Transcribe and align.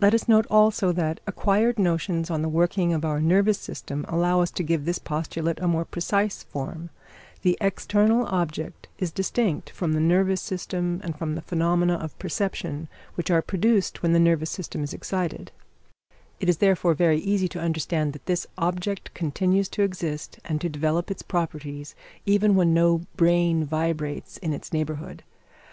Let 0.00 0.14
us 0.14 0.28
note 0.28 0.46
also 0.48 0.92
that 0.92 1.18
acquired 1.26 1.76
notions 1.76 2.30
on 2.30 2.40
the 2.40 2.48
working 2.48 2.92
of 2.92 3.04
our 3.04 3.20
nervous 3.20 3.58
system 3.58 4.04
allow 4.06 4.40
us 4.40 4.52
to 4.52 4.62
give 4.62 4.84
this 4.84 5.00
postulate 5.00 5.58
a 5.58 5.66
most 5.66 5.90
precise 5.90 6.44
form: 6.44 6.88
the 7.42 7.58
external 7.60 8.26
object 8.26 8.86
is 8.98 9.10
distinct 9.10 9.70
from 9.70 9.92
the 9.92 9.98
nervous 9.98 10.40
system 10.40 11.00
and 11.02 11.18
from 11.18 11.34
the 11.34 11.40
phenomena 11.42 11.94
of 11.94 12.16
perception 12.20 12.86
which 13.16 13.28
are 13.28 13.42
produced 13.42 14.04
when 14.04 14.12
the 14.12 14.20
nervous 14.20 14.50
system 14.52 14.84
is 14.84 14.94
excited; 14.94 15.50
it 16.38 16.48
is 16.48 16.58
therefore 16.58 16.94
very 16.94 17.18
easy 17.18 17.48
to 17.48 17.58
understand 17.60 18.12
that 18.12 18.26
this 18.26 18.46
object 18.56 19.12
continues 19.14 19.68
to 19.70 19.82
exist 19.82 20.38
and 20.44 20.60
to 20.60 20.68
develop 20.68 21.10
its 21.10 21.22
properties, 21.22 21.96
even 22.24 22.54
when 22.54 22.72
no 22.72 23.00
brain 23.16 23.64
vibrates 23.64 24.36
in 24.36 24.52
its 24.52 24.72
neighbourhood. 24.72 25.24